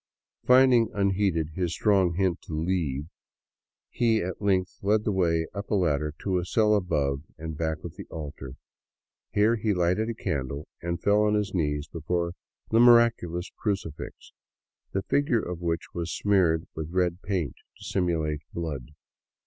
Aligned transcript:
'^ 0.43 0.47
Finding 0.47 0.89
unheeded 0.95 1.49
his 1.53 1.73
strong 1.75 2.15
hint 2.15 2.41
to 2.41 2.55
leave, 2.55 3.05
he 3.91 4.19
at 4.19 4.41
length 4.41 4.79
led 4.81 5.03
the 5.03 5.11
way 5.11 5.45
up 5.53 5.69
a 5.69 5.75
ladder 5.75 6.11
to 6.23 6.39
a 6.39 6.43
cell 6.43 6.73
above 6.73 7.21
and 7.37 7.55
back 7.55 7.77
of 7.83 7.95
the 7.97 8.07
altar. 8.09 8.55
Here 9.31 9.57
he 9.57 9.75
lighted 9.75 10.09
a 10.09 10.15
candle 10.15 10.67
and 10.81 10.99
fell 10.99 11.21
on 11.21 11.35
his 11.35 11.53
knees 11.53 11.87
before 11.87 12.31
the" 12.71 12.79
miraculous" 12.79 13.51
crucifix, 13.61 14.33
the 14.91 15.03
figure 15.03 15.39
of 15.43 15.61
which 15.61 15.93
was 15.93 16.11
smeared 16.11 16.65
with 16.73 16.89
red 16.93 17.21
paint 17.21 17.57
to 17.77 17.83
simulate 17.83 18.41
blood. 18.53 18.95